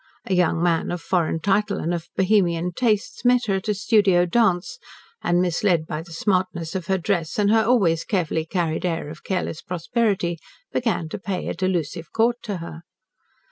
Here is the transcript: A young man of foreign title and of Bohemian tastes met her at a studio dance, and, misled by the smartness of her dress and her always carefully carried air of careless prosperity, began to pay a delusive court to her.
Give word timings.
A 0.25 0.33
young 0.33 0.63
man 0.63 0.89
of 0.89 0.99
foreign 0.99 1.39
title 1.41 1.77
and 1.77 1.93
of 1.93 2.09
Bohemian 2.15 2.71
tastes 2.75 3.23
met 3.23 3.45
her 3.45 3.53
at 3.57 3.67
a 3.69 3.75
studio 3.75 4.25
dance, 4.25 4.79
and, 5.21 5.39
misled 5.43 5.85
by 5.85 6.01
the 6.01 6.11
smartness 6.11 6.73
of 6.73 6.87
her 6.87 6.97
dress 6.97 7.37
and 7.37 7.51
her 7.51 7.63
always 7.63 8.03
carefully 8.03 8.45
carried 8.45 8.83
air 8.83 9.09
of 9.09 9.23
careless 9.23 9.61
prosperity, 9.61 10.39
began 10.73 11.07
to 11.09 11.19
pay 11.19 11.47
a 11.47 11.53
delusive 11.53 12.11
court 12.13 12.37
to 12.41 12.57
her. 12.57 12.81